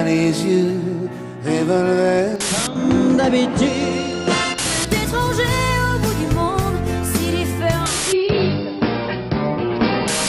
à 0.00 0.04
les 0.04 0.44
yeux 0.44 0.80
revolver. 1.44 2.38
Comme 2.66 3.16
d'habitude. 3.16 3.68
D'étrangers 4.90 5.42
au 5.94 5.98
bout 5.98 6.14
du 6.14 6.34
monde. 6.34 6.60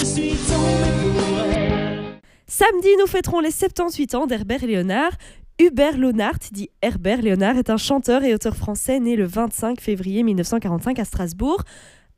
Je 0.00 0.04
suis 0.04 0.30
tombé 0.48 0.88
pour 1.02 1.52
elle. 1.52 2.20
Samedi, 2.46 2.88
nous 2.98 3.06
fêterons 3.06 3.40
les 3.40 3.50
78 3.50 4.14
ans 4.14 4.26
d'Herbert 4.26 4.64
Léonard. 4.64 5.12
Hubert 5.58 5.98
Léonard, 5.98 6.38
dit 6.50 6.70
Herbert 6.80 7.20
Léonard, 7.20 7.58
est 7.58 7.68
un 7.68 7.76
chanteur 7.76 8.22
et 8.22 8.32
auteur 8.32 8.56
français 8.56 9.00
né 9.00 9.16
le 9.16 9.26
25 9.26 9.80
février 9.80 10.22
1945 10.22 10.98
à 10.98 11.04
Strasbourg. 11.04 11.62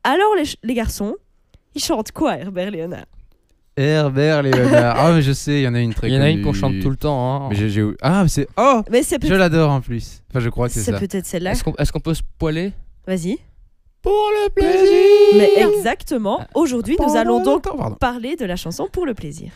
Alors, 0.04 0.34
les, 0.36 0.44
les 0.62 0.74
garçons, 0.74 1.16
ils 1.74 1.82
chantent 1.82 2.12
quoi, 2.12 2.36
Herbert 2.38 2.70
Léonard? 2.70 3.06
Herbert 3.80 4.42
Léonard. 4.42 4.94
Ah, 4.98 5.12
mais 5.12 5.22
je 5.22 5.32
sais, 5.32 5.60
il 5.60 5.62
y 5.62 5.68
en 5.68 5.74
a 5.74 5.80
une 5.80 5.94
très 5.94 6.08
Il 6.08 6.14
y 6.14 6.18
en 6.18 6.20
a 6.20 6.28
une 6.28 6.36
connue. 6.42 6.44
qu'on 6.44 6.52
chante 6.52 6.80
tout 6.80 6.90
le 6.90 6.96
temps. 6.96 7.44
hein. 7.44 7.48
Mais 7.50 7.56
j'ai- 7.56 7.70
j'ai- 7.70 7.86
Ah, 8.02 8.22
mais 8.22 8.28
c'est. 8.28 8.46
Oh 8.56 8.82
Mais 8.90 9.02
c'est 9.02 9.16
Je 9.16 9.20
peut-être 9.28 9.38
l'adore 9.38 9.70
en 9.70 9.80
plus. 9.80 10.22
Enfin, 10.30 10.40
je 10.40 10.48
crois 10.48 10.68
que 10.68 10.74
c'est 10.74 10.80
c'est 10.80 10.92
ça. 10.92 10.98
peut-être 10.98 11.26
celle-là. 11.26 11.52
Est-ce 11.52 11.92
qu'on 11.92 12.00
peut 12.00 12.14
se 12.14 12.22
poiler 12.38 12.72
Vas-y. 13.06 13.38
Pour 14.02 14.12
le 14.12 14.48
plaisir 14.50 15.36
Mais 15.36 15.50
exactement, 15.62 16.40
aujourd'hui, 16.54 16.96
nous 16.98 17.16
allons 17.16 17.42
donc 17.42 17.66
parler 17.98 18.34
de 18.36 18.46
la 18.46 18.56
chanson 18.56 18.88
pour 18.90 19.04
le 19.04 19.12
plaisir. 19.12 19.50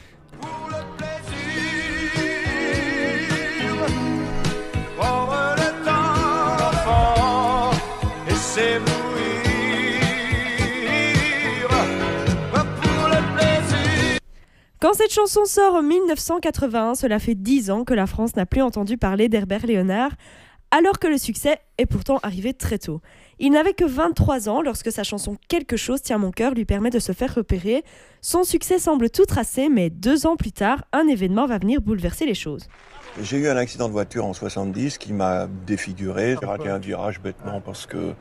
Quand 14.84 14.92
cette 14.92 15.14
chanson 15.14 15.46
sort 15.46 15.76
en 15.76 15.82
1981, 15.82 16.94
cela 16.94 17.18
fait 17.18 17.34
10 17.34 17.70
ans 17.70 17.84
que 17.84 17.94
la 17.94 18.06
France 18.06 18.36
n'a 18.36 18.44
plus 18.44 18.60
entendu 18.60 18.98
parler 18.98 19.30
d'Herbert 19.30 19.64
Léonard, 19.64 20.10
alors 20.70 20.98
que 20.98 21.06
le 21.06 21.16
succès 21.16 21.56
est 21.78 21.86
pourtant 21.86 22.18
arrivé 22.22 22.52
très 22.52 22.76
tôt. 22.76 23.00
Il 23.38 23.52
n'avait 23.52 23.72
que 23.72 23.86
23 23.86 24.50
ans 24.50 24.60
lorsque 24.60 24.92
sa 24.92 25.02
chanson 25.02 25.38
Quelque 25.48 25.78
chose 25.78 26.02
tient 26.02 26.18
mon 26.18 26.32
cœur 26.32 26.52
lui 26.52 26.66
permet 26.66 26.90
de 26.90 26.98
se 26.98 27.12
faire 27.12 27.34
repérer. 27.34 27.82
Son 28.20 28.44
succès 28.44 28.78
semble 28.78 29.08
tout 29.08 29.24
tracé, 29.24 29.70
mais 29.70 29.88
deux 29.88 30.26
ans 30.26 30.36
plus 30.36 30.52
tard, 30.52 30.84
un 30.92 31.08
événement 31.08 31.46
va 31.46 31.56
venir 31.56 31.80
bouleverser 31.80 32.26
les 32.26 32.34
choses. 32.34 32.68
J'ai 33.22 33.38
eu 33.38 33.48
un 33.48 33.56
accident 33.56 33.88
de 33.88 33.94
voiture 33.94 34.26
en 34.26 34.34
70 34.34 34.98
qui 34.98 35.14
m'a 35.14 35.48
défiguré. 35.66 36.36
J'ai 36.38 36.46
raté 36.46 36.68
un 36.68 36.78
virage 36.78 37.22
bêtement 37.22 37.62
parce 37.62 37.86
que 37.86 38.12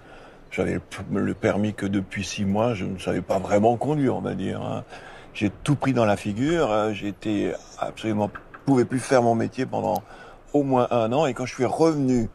j'avais 0.50 0.76
le- 1.12 1.20
le 1.20 1.34
permis 1.34 1.74
que 1.74 1.86
depuis 1.86 2.24
six 2.24 2.46
mois, 2.46 2.74
je 2.74 2.86
ne 2.86 3.00
savais 3.00 3.22
pas 3.22 3.40
vraiment 3.40 3.76
conduire, 3.76 4.16
on 4.16 4.22
va 4.22 4.34
dire. 4.34 4.86
J'ai 5.34 5.52
tout 5.64 5.76
pris 5.76 5.94
dans 5.94 6.06
la 6.06 6.18
figure. 6.18 6.72
euh, 6.72 6.94
J'étais 6.94 7.54
absolument, 7.80 8.30
pouvais 8.66 8.86
plus 8.86 9.00
faire 9.00 9.22
mon 9.24 9.36
métier 9.36 9.66
pendant 9.66 10.04
au 10.54 10.64
moins 10.64 10.88
un 10.92 11.12
an. 11.14 11.26
Et 11.26 11.34
quand 11.34 11.46
je 11.46 11.54
suis 11.54 11.66
revenu 11.66 12.30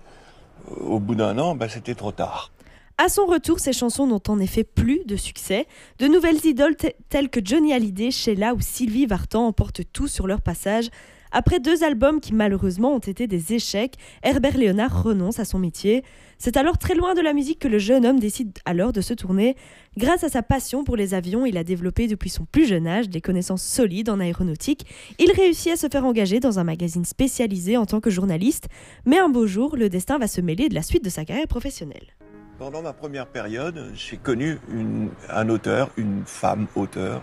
euh, 0.71 0.75
au 0.85 0.99
bout 0.99 1.15
d'un 1.15 1.39
an, 1.39 1.55
ben, 1.55 1.69
c'était 1.69 1.95
trop 1.95 2.13
tard. 2.13 2.51
À 3.01 3.09
son 3.09 3.27
retour, 3.27 3.61
ses 3.61 3.73
chansons 3.73 4.09
n'ont 4.09 4.21
en 4.27 4.41
effet 4.41 4.65
plus 4.65 5.05
de 5.05 5.15
succès. 5.15 5.69
De 6.01 6.09
nouvelles 6.09 6.45
idoles 6.45 6.75
te- 6.75 6.89
telles 7.09 7.29
que 7.31 7.39
Johnny 7.45 7.73
Hallyday, 7.73 8.11
Sheila 8.11 8.55
ou 8.55 8.61
Sylvie 8.61 9.07
Vartan 9.07 9.47
emportent 9.47 9.83
tout 9.93 10.09
sur 10.09 10.27
leur 10.27 10.41
passage. 10.41 10.91
Après 11.33 11.61
deux 11.61 11.85
albums 11.85 12.21
qui 12.21 12.35
malheureusement 12.35 12.95
ont 12.95 12.99
été 12.99 13.27
des 13.27 13.53
échecs, 13.53 13.95
Herbert 14.23 14.57
Léonard 14.57 15.03
renonce 15.03 15.39
à 15.39 15.45
son 15.45 15.59
métier. 15.59 16.05
C'est 16.39 16.57
alors 16.57 16.79
très 16.79 16.95
loin 16.95 17.15
de 17.15 17.21
la 17.21 17.33
musique 17.33 17.59
que 17.59 17.69
le 17.69 17.79
jeune 17.79 18.07
homme 18.07 18.21
décide 18.21 18.57
alors 18.65 18.93
de 18.93 19.01
se 19.01 19.13
tourner. 19.13 19.57
Grâce 19.97 20.25
à 20.25 20.29
sa 20.29 20.43
passion 20.43 20.85
pour 20.85 20.97
les 20.97 21.15
avions, 21.15 21.45
il 21.45 21.59
a 21.59 21.65
développé 21.65 22.07
depuis 22.07 22.31
son 22.31 22.45
plus 22.45 22.67
jeune 22.67 22.87
âge 22.87 23.09
des 23.09 23.21
connaissances 23.21 23.63
solides 23.63 24.09
en 24.09 24.21
aéronautique. 24.21 24.87
Il 25.19 25.33
réussit 25.33 25.73
à 25.73 25.77
se 25.77 25.89
faire 25.89 26.05
engager 26.05 26.41
dans 26.41 26.59
un 26.59 26.65
magazine 26.65 27.05
spécialisé 27.05 27.77
en 27.77 27.87
tant 27.87 28.01
que 28.01 28.11
journaliste. 28.11 28.69
Mais 29.05 29.19
un 29.19 29.29
beau 29.29 29.47
jour, 29.47 29.77
le 29.77 29.89
destin 29.89 30.19
va 30.19 30.29
se 30.29 30.41
mêler 30.41 30.69
de 30.69 30.75
la 30.75 30.83
suite 30.83 31.05
de 31.05 31.11
sa 31.11 31.25
carrière 31.25 31.49
professionnelle. 31.49 32.15
Pendant 32.59 32.83
ma 32.83 32.93
première 32.93 33.27
période, 33.27 33.93
j'ai 33.95 34.17
connu 34.17 34.59
un 35.29 35.49
auteur, 35.49 35.91
une 35.97 36.23
femme 36.25 36.67
auteur, 36.75 37.23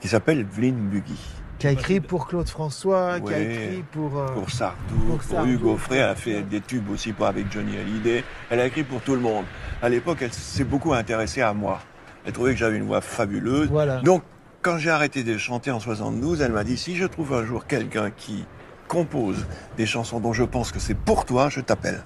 qui 0.00 0.06
s'appelle 0.06 0.44
Vline 0.44 0.88
Buggy. 0.88 1.18
Qui 1.58 1.66
a 1.66 1.72
écrit 1.72 1.98
pour 2.00 2.28
Claude 2.28 2.48
François, 2.48 3.18
qui 3.20 3.34
a 3.34 3.40
écrit 3.40 3.82
pour. 3.90 4.16
euh, 4.16 4.28
Pour 4.28 4.48
Sardou, 4.50 4.94
Pour 4.94 5.16
pour, 5.16 5.22
Sardou. 5.24 5.50
Hugo 5.50 5.76
Frey, 5.76 5.96
elle 5.98 6.04
a 6.10 6.14
fait 6.14 6.42
des 6.42 6.60
tubes 6.60 6.88
aussi 6.90 7.12
pour 7.12 7.26
avec 7.26 7.50
Johnny 7.50 7.76
Hallyday. 7.76 8.22
Elle 8.50 8.60
a 8.60 8.66
écrit 8.66 8.84
pour 8.84 9.00
tout 9.00 9.14
le 9.14 9.20
monde. 9.20 9.44
À 9.82 9.88
l'époque, 9.88 10.18
elle 10.20 10.32
s'est 10.32 10.62
beaucoup 10.64 10.92
intéressée 10.92 11.40
à 11.42 11.52
moi. 11.52 11.80
Elle 12.24 12.32
trouvait 12.32 12.52
que 12.52 12.58
j'avais 12.58 12.76
une 12.76 12.86
voix 12.86 13.00
fabuleuse. 13.00 13.68
Voilà. 13.68 14.00
Donc, 14.02 14.22
quand 14.62 14.78
j'ai 14.78 14.90
arrêté 14.90 15.24
de 15.24 15.36
chanter 15.36 15.70
en 15.72 15.80
72, 15.80 16.42
elle 16.42 16.52
m'a 16.52 16.62
dit 16.62 16.76
si 16.76 16.94
je 16.96 17.06
trouve 17.06 17.34
un 17.34 17.44
jour 17.44 17.66
quelqu'un 17.66 18.10
qui 18.10 18.44
compose 18.86 19.44
des 19.76 19.86
chansons 19.86 20.20
dont 20.20 20.32
je 20.32 20.44
pense 20.44 20.70
que 20.70 20.78
c'est 20.78 20.96
pour 20.96 21.24
toi, 21.24 21.48
je 21.48 21.60
t'appelle. 21.60 22.02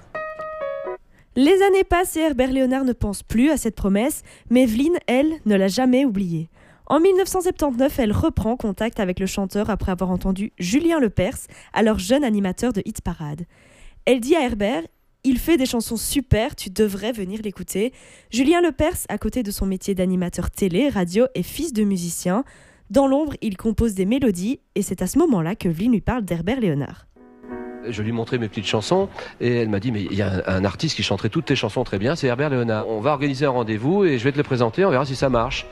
Les 1.35 1.61
années 1.63 1.83
passent 1.83 2.15
et 2.15 2.21
Herbert 2.21 2.51
Léonard 2.51 2.83
ne 2.85 2.93
pense 2.93 3.23
plus 3.23 3.49
à 3.49 3.57
cette 3.57 3.75
promesse, 3.75 4.21
mais 4.51 4.63
Evelyne, 4.63 4.97
elle, 5.07 5.31
ne 5.47 5.55
l'a 5.55 5.67
jamais 5.67 6.05
oubliée. 6.05 6.47
En 6.87 6.99
1979, 6.99 7.99
elle 7.99 8.11
reprend 8.11 8.57
contact 8.57 8.99
avec 8.99 9.19
le 9.19 9.25
chanteur 9.25 9.69
après 9.69 9.91
avoir 9.91 10.11
entendu 10.11 10.51
Julien 10.59 10.99
Lepers, 10.99 11.47
alors 11.71 11.97
jeune 11.97 12.25
animateur 12.25 12.73
de 12.73 12.81
Hit 12.85 13.01
Parade. 13.01 13.45
Elle 14.05 14.19
dit 14.19 14.35
à 14.35 14.41
Herbert 14.41 14.83
Il 15.23 15.37
fait 15.37 15.55
des 15.55 15.65
chansons 15.65 15.95
super, 15.95 16.55
tu 16.57 16.69
devrais 16.69 17.13
venir 17.13 17.39
l'écouter. 17.41 17.93
Julien 18.31 18.61
Lepers, 18.61 18.97
à 19.07 19.17
côté 19.17 19.43
de 19.43 19.51
son 19.51 19.65
métier 19.65 19.95
d'animateur 19.95 20.51
télé, 20.51 20.89
radio, 20.89 21.25
est 21.35 21.43
fils 21.43 21.71
de 21.71 21.85
musicien. 21.85 22.43
Dans 22.89 23.07
l'ombre, 23.07 23.33
il 23.41 23.55
compose 23.55 23.93
des 23.93 24.05
mélodies 24.05 24.59
et 24.75 24.81
c'est 24.81 25.01
à 25.01 25.07
ce 25.07 25.17
moment-là 25.19 25.55
que 25.55 25.69
Evelyne 25.69 25.93
lui 25.93 26.01
parle 26.01 26.25
d'Herbert 26.25 26.59
Léonard. 26.59 27.07
Je 27.87 28.01
lui 28.01 28.11
montrais 28.11 28.37
mes 28.37 28.49
petites 28.49 28.67
chansons 28.67 29.07
et 29.39 29.55
elle 29.55 29.69
m'a 29.69 29.79
dit 29.79 29.93
mais 29.93 30.03
il 30.03 30.15
y 30.15 30.21
a 30.21 30.43
un, 30.47 30.57
un 30.57 30.65
artiste 30.65 30.97
qui 30.97 31.03
chanterait 31.03 31.29
toutes 31.29 31.45
tes 31.45 31.55
chansons 31.55 31.85
très 31.85 31.97
bien, 31.97 32.17
c'est 32.17 32.27
Herbert 32.27 32.49
Léonard. 32.49 32.89
On 32.89 32.99
va 32.99 33.11
organiser 33.11 33.45
un 33.45 33.51
rendez-vous 33.51 34.03
et 34.03 34.17
je 34.17 34.23
vais 34.25 34.33
te 34.33 34.37
le 34.37 34.43
présenter, 34.43 34.83
on 34.83 34.89
verra 34.89 35.05
si 35.05 35.15
ça 35.15 35.29
marche. 35.29 35.65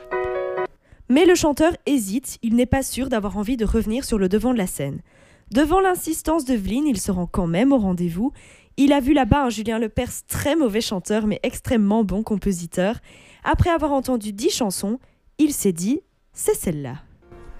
Mais 1.12 1.26
le 1.26 1.34
chanteur 1.34 1.72
hésite, 1.84 2.38
il 2.40 2.56
n'est 2.56 2.64
pas 2.64 2.82
sûr 2.82 3.10
d'avoir 3.10 3.36
envie 3.36 3.58
de 3.58 3.66
revenir 3.66 4.02
sur 4.02 4.16
le 4.16 4.30
devant 4.30 4.54
de 4.54 4.56
la 4.56 4.66
scène. 4.66 5.02
Devant 5.50 5.82
l'insistance 5.82 6.46
de 6.46 6.54
Vline, 6.54 6.86
il 6.86 6.98
se 6.98 7.10
rend 7.10 7.26
quand 7.26 7.46
même 7.46 7.70
au 7.70 7.76
rendez-vous. 7.76 8.32
Il 8.78 8.94
a 8.94 9.00
vu 9.00 9.12
là-bas 9.12 9.44
un 9.44 9.50
Julien 9.50 9.78
Lepers 9.78 10.24
très 10.26 10.56
mauvais 10.56 10.80
chanteur 10.80 11.26
mais 11.26 11.38
extrêmement 11.42 12.02
bon 12.02 12.22
compositeur. 12.22 12.96
Après 13.44 13.68
avoir 13.68 13.92
entendu 13.92 14.32
dix 14.32 14.48
chansons, 14.48 14.98
il 15.36 15.52
s'est 15.52 15.74
dit 15.74 16.00
c'est 16.32 16.56
celle-là. 16.56 16.94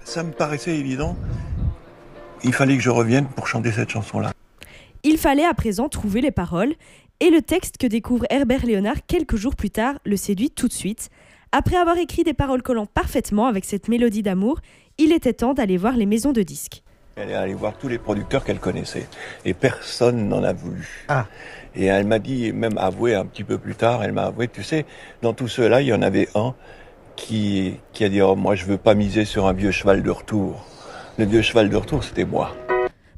Ça 0.03 0.23
me 0.23 0.31
paraissait 0.31 0.75
évident. 0.75 1.15
Il 2.43 2.53
fallait 2.53 2.75
que 2.75 2.81
je 2.81 2.89
revienne 2.89 3.27
pour 3.27 3.45
chanter 3.45 3.71
cette 3.71 3.89
chanson-là. 3.89 4.31
Il 5.03 5.19
fallait 5.19 5.45
à 5.45 5.53
présent 5.53 5.89
trouver 5.89 6.21
les 6.21 6.31
paroles, 6.31 6.73
et 7.19 7.29
le 7.29 7.43
texte 7.43 7.77
que 7.77 7.85
découvre 7.85 8.25
Herbert 8.31 8.65
Léonard 8.65 9.05
quelques 9.05 9.35
jours 9.35 9.55
plus 9.55 9.69
tard 9.69 9.99
le 10.05 10.17
séduit 10.17 10.49
tout 10.49 10.67
de 10.67 10.73
suite. 10.73 11.11
Après 11.55 11.75
avoir 11.75 11.99
écrit 11.99 12.23
des 12.23 12.33
paroles 12.33 12.63
collant 12.63 12.87
parfaitement 12.87 13.45
avec 13.45 13.63
cette 13.63 13.87
mélodie 13.87 14.23
d'amour, 14.23 14.59
il 14.97 15.11
était 15.11 15.33
temps 15.33 15.53
d'aller 15.53 15.77
voir 15.77 15.95
les 15.95 16.07
maisons 16.07 16.31
de 16.31 16.41
disques. 16.41 16.81
Elle 17.15 17.29
est 17.29 17.35
allée 17.35 17.53
voir 17.53 17.77
tous 17.77 17.87
les 17.87 17.99
producteurs 17.99 18.43
qu'elle 18.43 18.57
connaissait. 18.57 19.07
Et 19.45 19.53
personne 19.53 20.27
n'en 20.29 20.43
a 20.43 20.51
voulu. 20.51 21.05
Ah. 21.09 21.27
Et 21.75 21.85
elle 21.85 22.07
m'a 22.07 22.17
dit, 22.17 22.47
et 22.47 22.51
même 22.51 22.79
avoué 22.79 23.13
un 23.13 23.27
petit 23.27 23.43
peu 23.43 23.59
plus 23.59 23.75
tard, 23.75 24.03
elle 24.03 24.13
m'a 24.13 24.23
avoué, 24.23 24.47
tu 24.47 24.63
sais, 24.63 24.87
dans 25.21 25.33
tout 25.33 25.47
cela, 25.47 25.81
il 25.81 25.89
y 25.89 25.93
en 25.93 26.01
avait 26.01 26.27
un 26.33 26.55
qui, 27.15 27.75
qui 27.91 28.03
a 28.03 28.09
dit, 28.09 28.23
oh, 28.23 28.35
moi 28.35 28.55
je 28.55 28.65
veux 28.65 28.79
pas 28.79 28.95
miser 28.95 29.23
sur 29.23 29.45
un 29.45 29.53
vieux 29.53 29.69
cheval 29.69 30.01
de 30.01 30.09
retour. 30.09 30.65
Le 31.19 31.25
vieux 31.25 31.43
cheval 31.43 31.69
de 31.69 31.75
retour, 31.75 32.03
c'était 32.03 32.25
moi. 32.25 32.55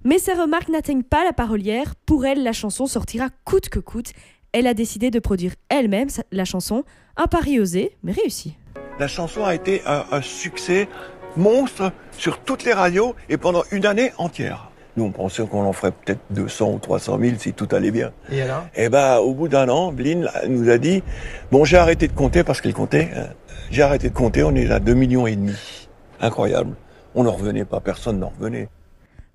Mais 0.04 0.20
ces 0.20 0.34
remarques 0.34 0.70
n'atteignent 0.70 1.04
pas 1.04 1.24
la 1.24 1.34
parolière. 1.34 1.96
Pour 2.06 2.26
elle, 2.26 2.44
la 2.44 2.54
chanson 2.54 2.86
sortira 2.86 3.30
coûte 3.44 3.70
que 3.70 3.80
coûte. 3.80 4.12
Elle 4.58 4.68
a 4.68 4.74
décidé 4.74 5.12
de 5.12 5.20
produire 5.20 5.52
elle-même 5.68 6.08
la 6.32 6.46
chanson. 6.46 6.86
Un 7.18 7.28
pari 7.28 7.60
osé, 7.60 7.98
mais 8.04 8.14
réussi. 8.14 8.56
La 9.00 9.10
chanson 9.10 9.44
a 9.44 9.54
été 9.54 9.82
un, 9.86 10.06
un 10.14 10.22
succès 10.22 10.88
monstre 11.36 11.92
sur 12.18 12.40
toutes 12.40 12.64
les 12.64 12.72
radios 12.72 13.16
et 13.28 13.36
pendant 13.36 13.64
une 13.74 13.86
année 13.86 14.14
entière. 14.18 14.72
Nous, 14.96 15.04
on 15.04 15.12
pensait 15.12 15.46
qu'on 15.46 15.66
en 15.66 15.74
ferait 15.74 15.92
peut-être 15.92 16.22
200 16.30 16.72
ou 16.72 16.80
300 16.80 17.20
000 17.20 17.36
si 17.38 17.52
tout 17.52 17.68
allait 17.74 17.92
bien. 17.92 18.14
Et 18.32 18.44
alors? 18.44 18.66
Eh 18.78 18.88
ben, 18.88 19.18
au 19.18 19.34
bout 19.34 19.50
d'un 19.50 19.68
an, 19.68 19.92
Blin 19.92 20.24
nous 20.48 20.70
a 20.70 20.78
dit, 20.78 21.04
bon, 21.52 21.66
j'ai 21.66 21.76
arrêté 21.76 22.08
de 22.08 22.14
compter 22.14 22.46
parce 22.46 22.62
qu'elle 22.62 22.74
comptait. 22.74 23.10
hein. 23.14 23.28
J'ai 23.72 23.82
arrêté 23.82 24.10
de 24.10 24.16
compter, 24.16 24.42
on 24.44 24.56
est 24.56 24.72
à 24.72 24.80
2 24.80 24.94
millions 24.94 25.28
et 25.28 25.36
demi. 25.36 25.90
Incroyable. 26.22 26.78
On 27.14 27.26
n'en 27.26 27.34
revenait 27.34 27.66
pas, 27.66 27.82
personne 27.82 28.20
n'en 28.20 28.32
revenait. 28.40 28.70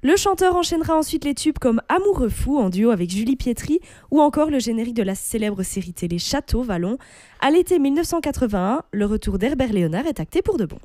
Le 0.02 0.16
chanteur 0.16 0.56
enchaînera 0.56 0.96
ensuite 0.96 1.26
les 1.26 1.34
tubes 1.34 1.58
comme 1.58 1.82
Amoureux 1.90 2.30
fou 2.30 2.58
en 2.58 2.70
duo 2.70 2.88
avec 2.88 3.10
Julie 3.10 3.36
Pietri 3.36 3.80
ou 4.10 4.22
encore 4.22 4.48
le 4.50 4.58
générique 4.58 4.94
de 4.94 5.02
la 5.02 5.14
célèbre 5.14 5.62
série 5.62 5.92
télé 5.92 6.18
Château 6.18 6.62
Vallon. 6.62 6.96
À 7.40 7.50
l'été 7.50 7.78
1981, 7.78 8.82
le 8.92 9.04
retour 9.04 9.36
d'Herbert 9.36 9.74
Léonard 9.74 10.06
est 10.06 10.18
acté 10.18 10.40
pour 10.40 10.56
de 10.56 10.64
bon. 10.64 10.78